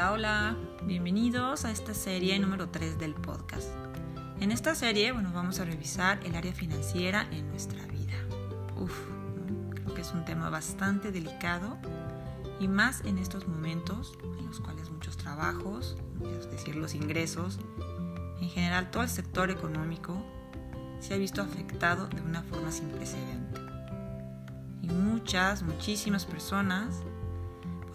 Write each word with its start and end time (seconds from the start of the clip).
Hola, 0.00 0.12
hola, 0.12 0.56
bienvenidos 0.84 1.66
a 1.66 1.70
esta 1.70 1.92
serie 1.92 2.38
número 2.38 2.70
3 2.70 2.98
del 2.98 3.12
podcast. 3.12 3.68
En 4.40 4.50
esta 4.50 4.74
serie, 4.74 5.12
bueno, 5.12 5.30
vamos 5.34 5.60
a 5.60 5.66
revisar 5.66 6.18
el 6.24 6.34
área 6.36 6.54
financiera 6.54 7.28
en 7.30 7.50
nuestra 7.50 7.84
vida. 7.84 8.14
Uf, 8.78 8.94
creo 9.74 9.94
que 9.94 10.00
es 10.00 10.10
un 10.12 10.24
tema 10.24 10.48
bastante 10.48 11.12
delicado 11.12 11.76
y 12.58 12.66
más 12.66 13.02
en 13.04 13.18
estos 13.18 13.46
momentos 13.46 14.14
en 14.38 14.46
los 14.46 14.60
cuales 14.60 14.88
muchos 14.88 15.18
trabajos, 15.18 15.98
es 16.38 16.50
decir, 16.50 16.76
los 16.76 16.94
ingresos, 16.94 17.58
en 18.40 18.48
general 18.48 18.90
todo 18.90 19.02
el 19.02 19.10
sector 19.10 19.50
económico 19.50 20.24
se 21.00 21.12
ha 21.12 21.18
visto 21.18 21.42
afectado 21.42 22.06
de 22.06 22.22
una 22.22 22.42
forma 22.42 22.72
sin 22.72 22.88
precedente. 22.88 23.60
Y 24.80 24.86
muchas, 24.86 25.62
muchísimas 25.62 26.24
personas 26.24 27.02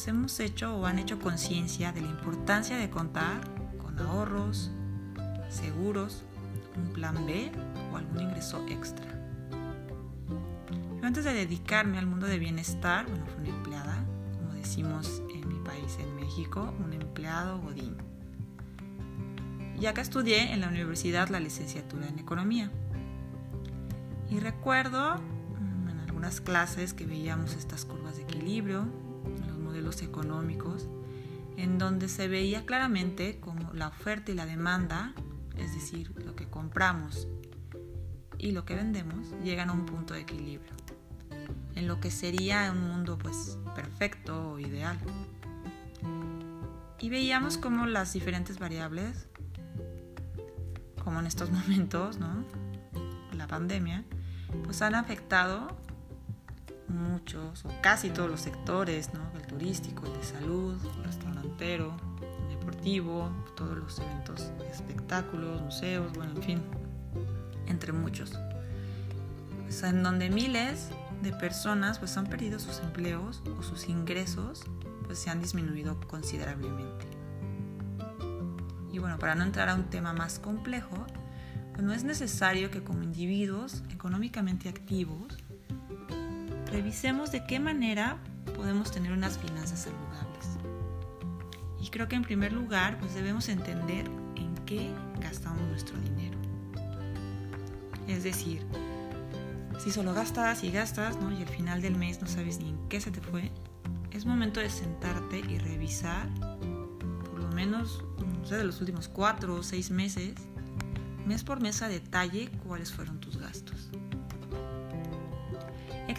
pues 0.00 0.08
hemos 0.08 0.40
hecho 0.40 0.74
o 0.78 0.86
han 0.86 0.98
hecho 0.98 1.18
conciencia 1.18 1.92
de 1.92 2.00
la 2.00 2.08
importancia 2.08 2.78
de 2.78 2.88
contar 2.88 3.42
con 3.76 3.98
ahorros, 3.98 4.70
seguros, 5.50 6.22
un 6.74 6.90
plan 6.94 7.26
B 7.26 7.52
o 7.92 7.98
algún 7.98 8.22
ingreso 8.22 8.64
extra. 8.70 9.04
Yo 10.98 11.06
antes 11.06 11.24
de 11.24 11.34
dedicarme 11.34 11.98
al 11.98 12.06
mundo 12.06 12.26
de 12.26 12.38
bienestar, 12.38 13.06
bueno, 13.10 13.26
fui 13.26 13.40
una 13.42 13.58
empleada, 13.58 14.06
como 14.38 14.54
decimos 14.54 15.22
en 15.34 15.46
mi 15.46 15.58
país, 15.62 15.98
en 16.00 16.16
México, 16.16 16.72
un 16.82 16.94
empleado 16.94 17.60
godín. 17.60 17.98
Y 19.78 19.84
acá 19.84 20.00
estudié 20.00 20.54
en 20.54 20.62
la 20.62 20.68
universidad 20.68 21.28
la 21.28 21.40
licenciatura 21.40 22.08
en 22.08 22.18
economía. 22.18 22.70
Y 24.30 24.40
recuerdo 24.40 25.16
mm, 25.16 25.88
en 25.90 25.98
algunas 25.98 26.40
clases 26.40 26.94
que 26.94 27.04
veíamos 27.04 27.54
estas 27.54 27.84
curvas 27.84 28.16
de 28.16 28.22
equilibrio, 28.22 28.86
modelos 29.70 30.02
económicos, 30.02 30.88
en 31.56 31.78
donde 31.78 32.08
se 32.08 32.26
veía 32.26 32.66
claramente 32.66 33.38
como 33.38 33.72
la 33.72 33.86
oferta 33.86 34.32
y 34.32 34.34
la 34.34 34.44
demanda, 34.44 35.14
es 35.56 35.72
decir, 35.74 36.12
lo 36.24 36.34
que 36.34 36.48
compramos 36.48 37.28
y 38.36 38.50
lo 38.50 38.64
que 38.64 38.74
vendemos, 38.74 39.32
llegan 39.44 39.70
a 39.70 39.72
un 39.72 39.86
punto 39.86 40.14
de 40.14 40.22
equilibrio, 40.22 40.72
en 41.76 41.86
lo 41.86 42.00
que 42.00 42.10
sería 42.10 42.72
un 42.72 42.82
mundo 42.82 43.16
pues 43.16 43.58
perfecto 43.76 44.52
o 44.52 44.58
ideal. 44.58 44.98
Y 46.98 47.08
veíamos 47.08 47.56
como 47.56 47.86
las 47.86 48.12
diferentes 48.12 48.58
variables, 48.58 49.28
como 51.04 51.20
en 51.20 51.26
estos 51.26 51.50
momentos, 51.52 52.18
¿no? 52.18 52.44
La 53.36 53.46
pandemia, 53.46 54.04
pues 54.64 54.82
han 54.82 54.96
afectado 54.96 55.68
muchos 56.90 57.64
o 57.64 57.68
casi 57.80 58.10
todos 58.10 58.30
los 58.30 58.40
sectores, 58.40 59.12
¿no? 59.14 59.20
el 59.38 59.46
turístico, 59.46 60.06
el 60.06 60.12
de 60.14 60.24
salud, 60.24 60.76
el 60.96 61.04
restaurantero, 61.04 61.94
el 62.50 62.58
deportivo, 62.58 63.30
todos 63.56 63.76
los 63.76 63.98
eventos, 63.98 64.50
espectáculos, 64.70 65.62
museos, 65.62 66.12
bueno, 66.14 66.32
en 66.36 66.42
fin, 66.42 66.62
entre 67.66 67.92
muchos. 67.92 68.32
Pues, 69.62 69.82
en 69.84 70.02
donde 70.02 70.30
miles 70.30 70.88
de 71.22 71.32
personas 71.32 72.00
pues 72.00 72.16
han 72.16 72.26
perdido 72.26 72.58
sus 72.58 72.80
empleos 72.80 73.40
o 73.56 73.62
sus 73.62 73.88
ingresos 73.88 74.64
pues 75.04 75.18
se 75.20 75.30
han 75.30 75.40
disminuido 75.40 76.00
considerablemente. 76.08 77.06
Y 78.92 78.98
bueno, 78.98 79.18
para 79.18 79.36
no 79.36 79.44
entrar 79.44 79.68
a 79.68 79.76
un 79.76 79.84
tema 79.84 80.12
más 80.12 80.40
complejo, 80.40 81.06
pues 81.72 81.84
no 81.84 81.92
es 81.92 82.02
necesario 82.02 82.70
que 82.72 82.82
como 82.82 83.04
individuos 83.04 83.84
económicamente 83.90 84.68
activos 84.68 85.38
revisemos 86.70 87.32
de 87.32 87.44
qué 87.44 87.58
manera 87.60 88.18
podemos 88.56 88.90
tener 88.90 89.12
unas 89.12 89.38
finanzas 89.38 89.80
saludables. 89.80 90.46
Y 91.80 91.88
creo 91.88 92.08
que 92.08 92.16
en 92.16 92.22
primer 92.22 92.52
lugar, 92.52 92.98
pues 92.98 93.14
debemos 93.14 93.48
entender 93.48 94.06
en 94.36 94.54
qué 94.66 94.90
gastamos 95.20 95.62
nuestro 95.68 95.98
dinero. 95.98 96.38
Es 98.06 98.24
decir, 98.24 98.66
si 99.78 99.90
solo 99.90 100.12
gastas 100.12 100.62
y 100.62 100.70
gastas, 100.70 101.16
¿no? 101.20 101.32
Y 101.32 101.42
al 101.42 101.48
final 101.48 101.80
del 101.80 101.96
mes 101.96 102.20
no 102.20 102.26
sabes 102.26 102.58
ni 102.58 102.68
en 102.70 102.88
qué 102.88 103.00
se 103.00 103.10
te 103.10 103.20
fue, 103.20 103.50
es 104.10 104.26
momento 104.26 104.60
de 104.60 104.68
sentarte 104.68 105.38
y 105.38 105.58
revisar, 105.58 106.28
por 107.30 107.40
lo 107.40 107.48
menos, 107.48 108.04
no 108.38 108.44
sé, 108.44 108.56
de 108.56 108.64
los 108.64 108.80
últimos 108.80 109.08
cuatro 109.08 109.54
o 109.54 109.62
seis 109.62 109.90
meses, 109.90 110.34
mes 111.26 111.44
por 111.44 111.60
mes 111.60 111.82
a 111.82 111.88
detalle, 111.88 112.50
cuáles 112.66 112.92
fueron 112.92 113.20
tus 113.20 113.38
gastos. 113.38 113.90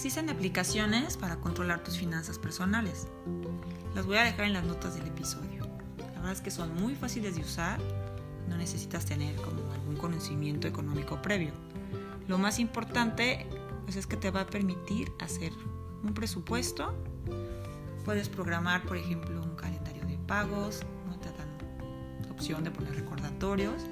Existen 0.00 0.30
aplicaciones 0.30 1.18
para 1.18 1.36
controlar 1.36 1.84
tus 1.84 1.98
finanzas 1.98 2.38
personales. 2.38 3.06
Las 3.94 4.06
voy 4.06 4.16
a 4.16 4.22
dejar 4.22 4.46
en 4.46 4.54
las 4.54 4.64
notas 4.64 4.94
del 4.94 5.06
episodio. 5.06 5.66
La 5.98 6.06
verdad 6.06 6.32
es 6.32 6.40
que 6.40 6.50
son 6.50 6.74
muy 6.74 6.94
fáciles 6.94 7.36
de 7.36 7.42
usar, 7.42 7.78
no 8.48 8.56
necesitas 8.56 9.04
tener 9.04 9.36
como 9.36 9.70
algún 9.74 9.96
conocimiento 9.96 10.66
económico 10.66 11.20
previo. 11.20 11.52
Lo 12.28 12.38
más 12.38 12.60
importante 12.60 13.46
pues, 13.84 13.96
es 13.96 14.06
que 14.06 14.16
te 14.16 14.30
va 14.30 14.40
a 14.40 14.46
permitir 14.46 15.12
hacer 15.20 15.52
un 16.02 16.14
presupuesto. 16.14 16.94
Puedes 18.06 18.30
programar, 18.30 18.84
por 18.84 18.96
ejemplo, 18.96 19.42
un 19.42 19.54
calendario 19.54 20.06
de 20.06 20.16
pagos, 20.16 20.80
no 21.08 21.18
te 21.18 21.28
dan 21.28 22.30
opción 22.30 22.64
de 22.64 22.70
poner 22.70 22.94
recordatorios. 22.94 23.82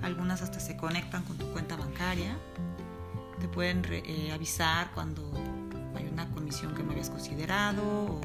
Algunas 0.00 0.40
hasta 0.40 0.58
se 0.58 0.78
conectan 0.78 1.22
con 1.24 1.36
tu 1.36 1.44
cuenta 1.52 1.76
bancaria 1.76 2.34
pueden 3.48 3.82
eh, 3.90 4.30
avisar 4.32 4.90
cuando 4.92 5.30
hay 5.94 6.06
una 6.06 6.30
comisión 6.30 6.74
que 6.74 6.82
no 6.82 6.92
habías 6.92 7.10
considerado 7.10 7.82
o 7.82 8.20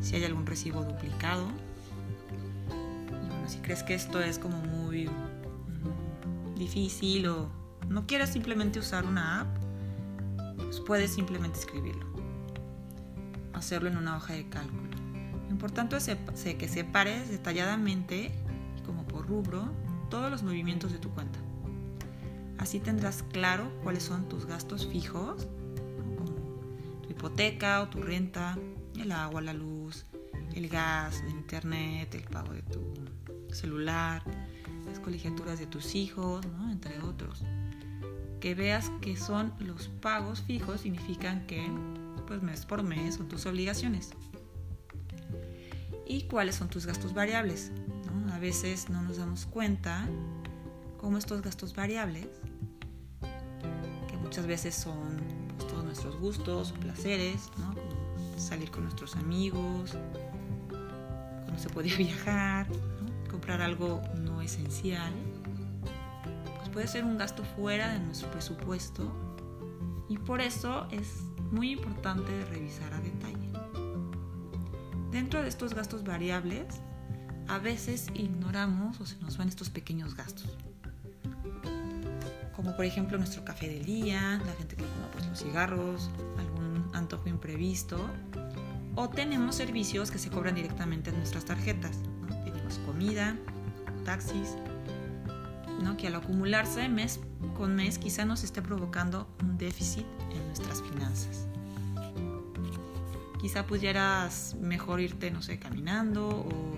si 0.00 0.16
hay 0.16 0.24
algún 0.24 0.46
recibo 0.46 0.82
duplicado. 0.84 1.46
Y 2.68 3.28
bueno, 3.28 3.48
si 3.48 3.58
crees 3.58 3.82
que 3.82 3.94
esto 3.94 4.20
es 4.20 4.38
como 4.38 4.58
muy 4.58 5.06
mm, 5.06 6.54
difícil 6.56 7.26
o 7.28 7.48
no 7.88 8.06
quieres 8.06 8.30
simplemente 8.30 8.78
usar 8.78 9.04
una 9.04 9.40
app, 9.40 9.48
pues 10.56 10.80
puedes 10.80 11.12
simplemente 11.12 11.58
escribirlo. 11.58 12.06
Hacerlo 13.54 13.88
en 13.88 13.96
una 13.96 14.16
hoja 14.16 14.34
de 14.34 14.48
cálculo. 14.48 14.88
Lo 15.46 15.50
importante 15.50 15.96
es 15.96 16.06
que 16.56 16.68
separes 16.68 17.30
detalladamente, 17.30 18.30
como 18.84 19.04
por 19.04 19.26
rubro, 19.26 19.68
todos 20.10 20.30
los 20.30 20.42
movimientos 20.42 20.92
de 20.92 20.98
tu 20.98 21.10
cuenta. 21.10 21.38
Así 22.58 22.80
tendrás 22.80 23.22
claro 23.22 23.70
cuáles 23.82 24.02
son 24.02 24.28
tus 24.28 24.46
gastos 24.46 24.86
fijos, 24.86 25.46
como 26.16 26.32
tu 27.02 27.10
hipoteca 27.10 27.82
o 27.82 27.88
tu 27.88 28.02
renta, 28.02 28.58
el 28.98 29.12
agua, 29.12 29.40
la 29.40 29.52
luz, 29.52 30.04
el 30.54 30.68
gas, 30.68 31.22
el 31.22 31.30
internet, 31.30 32.14
el 32.14 32.24
pago 32.24 32.52
de 32.52 32.62
tu 32.62 32.94
celular, 33.52 34.22
las 34.86 34.98
colegiaturas 34.98 35.58
de 35.58 35.66
tus 35.66 35.94
hijos, 35.94 36.44
entre 36.70 36.98
otros. 37.00 37.42
Que 38.40 38.54
veas 38.54 38.90
que 39.00 39.16
son 39.16 39.52
los 39.60 39.88
pagos 39.88 40.42
fijos 40.42 40.82
significan 40.82 41.46
que 41.46 41.66
pues 42.26 42.42
mes 42.42 42.66
por 42.66 42.82
mes 42.82 43.16
son 43.16 43.28
tus 43.28 43.46
obligaciones. 43.46 44.10
Y 46.06 46.22
cuáles 46.22 46.56
son 46.56 46.68
tus 46.68 46.86
gastos 46.86 47.14
variables. 47.14 47.70
A 48.32 48.38
veces 48.38 48.88
no 48.88 49.02
nos 49.02 49.16
damos 49.16 49.46
cuenta 49.46 50.08
cómo 50.98 51.16
estos 51.16 51.42
gastos 51.42 51.74
variables 51.74 52.28
muchas 54.28 54.46
veces 54.46 54.74
son 54.74 55.16
pues, 55.56 55.68
todos 55.68 55.84
nuestros 55.84 56.16
gustos 56.20 56.72
placeres, 56.72 57.48
salir 58.36 58.70
con 58.70 58.82
nuestros 58.82 59.16
amigos, 59.16 59.96
cuando 60.68 61.58
se 61.58 61.70
podía 61.70 61.96
viajar, 61.98 62.66
comprar 63.30 63.62
algo 63.62 64.02
no 64.16 64.42
esencial, 64.42 65.14
pues 66.58 66.68
puede 66.68 66.88
ser 66.88 67.04
un 67.04 67.16
gasto 67.16 67.42
fuera 67.42 67.90
de 67.94 68.00
nuestro 68.00 68.30
presupuesto 68.30 69.10
y 70.10 70.18
por 70.18 70.42
eso 70.42 70.86
es 70.90 71.22
muy 71.50 71.70
importante 71.70 72.44
revisar 72.50 72.92
a 72.92 73.00
detalle. 73.00 73.50
Dentro 75.10 75.40
de 75.40 75.48
estos 75.48 75.72
gastos 75.72 76.04
variables, 76.04 76.82
a 77.48 77.58
veces 77.58 78.08
ignoramos 78.12 79.00
o 79.00 79.06
se 79.06 79.16
nos 79.20 79.38
van 79.38 79.48
estos 79.48 79.70
pequeños 79.70 80.14
gastos 80.14 80.54
como 82.68 82.76
por 82.76 82.84
ejemplo 82.84 83.16
nuestro 83.16 83.42
café 83.46 83.66
del 83.66 83.82
día, 83.82 84.42
la 84.44 84.52
gente 84.52 84.76
que 84.76 84.84
fuma 84.84 85.10
pues, 85.12 85.26
los 85.26 85.38
cigarros, 85.38 86.10
algún 86.36 86.90
antojo 86.92 87.26
imprevisto, 87.30 87.98
o 88.94 89.08
tenemos 89.08 89.54
servicios 89.54 90.10
que 90.10 90.18
se 90.18 90.28
cobran 90.28 90.54
directamente 90.54 91.08
en 91.08 91.16
nuestras 91.16 91.46
tarjetas. 91.46 91.96
Tenemos 92.44 92.78
comida, 92.84 93.38
taxis, 94.04 94.54
¿no? 95.82 95.96
que 95.96 96.08
al 96.08 96.16
acumularse 96.16 96.90
mes 96.90 97.20
con 97.56 97.74
mes 97.74 97.96
quizá 97.96 98.26
nos 98.26 98.44
esté 98.44 98.60
provocando 98.60 99.34
un 99.42 99.56
déficit 99.56 100.04
en 100.30 100.46
nuestras 100.48 100.82
finanzas. 100.82 101.46
Quizá 103.40 103.64
pudieras 103.64 104.56
mejor 104.60 105.00
irte, 105.00 105.30
no 105.30 105.40
sé, 105.40 105.58
caminando 105.58 106.28
o 106.28 106.76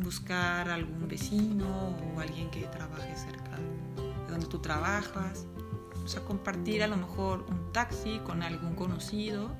buscar 0.00 0.70
algún 0.70 1.08
vecino 1.08 1.96
o 2.14 2.20
alguien 2.20 2.52
que 2.52 2.60
trabaje 2.68 3.16
cerca 3.16 3.42
donde 4.32 4.46
tú 4.46 4.58
trabajas, 4.58 5.46
o 6.04 6.08
sea, 6.08 6.22
compartir 6.24 6.82
a 6.82 6.86
lo 6.86 6.96
mejor 6.96 7.44
un 7.48 7.72
taxi 7.72 8.18
con 8.24 8.42
algún 8.42 8.74
conocido, 8.74 9.50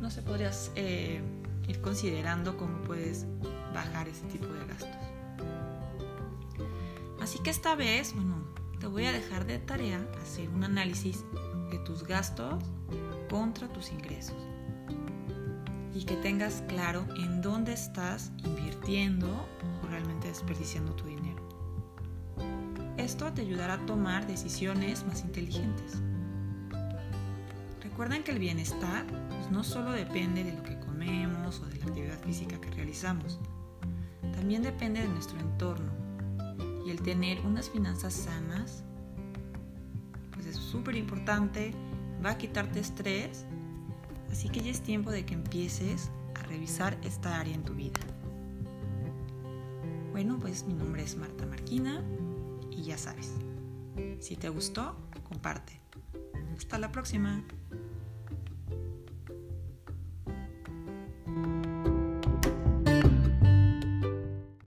no 0.00 0.10
sé, 0.10 0.22
podrías 0.22 0.72
eh, 0.74 1.22
ir 1.68 1.80
considerando 1.80 2.56
cómo 2.56 2.82
puedes 2.82 3.26
bajar 3.72 4.08
ese 4.08 4.24
tipo 4.26 4.46
de 4.46 4.66
gastos. 4.66 4.88
Así 7.20 7.38
que 7.38 7.50
esta 7.50 7.76
vez, 7.76 8.14
bueno, 8.14 8.44
te 8.80 8.88
voy 8.88 9.06
a 9.06 9.12
dejar 9.12 9.46
de 9.46 9.58
tarea 9.58 10.04
hacer 10.20 10.48
un 10.48 10.64
análisis 10.64 11.24
de 11.70 11.78
tus 11.78 12.02
gastos 12.02 12.64
contra 13.30 13.68
tus 13.68 13.92
ingresos 13.92 14.36
y 15.94 16.04
que 16.04 16.16
tengas 16.16 16.62
claro 16.68 17.04
en 17.16 17.40
dónde 17.42 17.72
estás 17.72 18.32
invirtiendo 18.38 19.28
o 19.82 19.86
realmente 19.86 20.28
desperdiciando 20.28 20.94
tu 20.94 21.04
dinero. 21.04 21.42
Esto 23.02 23.32
te 23.32 23.42
ayudará 23.42 23.74
a 23.74 23.86
tomar 23.86 24.28
decisiones 24.28 25.04
más 25.04 25.22
inteligentes. 25.22 26.00
Recuerden 27.82 28.22
que 28.22 28.30
el 28.30 28.38
bienestar 28.38 29.04
pues, 29.28 29.50
no 29.50 29.64
solo 29.64 29.90
depende 29.90 30.44
de 30.44 30.52
lo 30.52 30.62
que 30.62 30.78
comemos 30.78 31.58
o 31.58 31.66
de 31.66 31.78
la 31.78 31.86
actividad 31.86 32.20
física 32.20 32.60
que 32.60 32.70
realizamos, 32.70 33.40
también 34.36 34.62
depende 34.62 35.02
de 35.02 35.08
nuestro 35.08 35.40
entorno. 35.40 35.90
Y 36.86 36.90
el 36.90 37.02
tener 37.02 37.40
unas 37.40 37.70
finanzas 37.70 38.14
sanas, 38.14 38.84
pues 40.32 40.46
es 40.46 40.54
súper 40.54 40.94
importante, 40.94 41.72
va 42.24 42.30
a 42.30 42.38
quitarte 42.38 42.78
estrés, 42.78 43.46
así 44.30 44.48
que 44.48 44.60
ya 44.60 44.70
es 44.70 44.80
tiempo 44.80 45.10
de 45.10 45.26
que 45.26 45.34
empieces 45.34 46.12
a 46.36 46.42
revisar 46.44 46.96
esta 47.02 47.40
área 47.40 47.54
en 47.54 47.64
tu 47.64 47.74
vida. 47.74 48.00
Bueno, 50.12 50.38
pues 50.40 50.64
mi 50.68 50.74
nombre 50.74 51.02
es 51.02 51.16
Marta 51.16 51.46
Marquina 51.46 52.00
y 52.76 52.84
ya 52.84 52.98
sabes, 52.98 53.32
si 54.20 54.36
te 54.36 54.48
gustó, 54.48 54.96
comparte. 55.28 55.80
Hasta 56.56 56.78
la 56.78 56.92
próxima. 56.92 57.44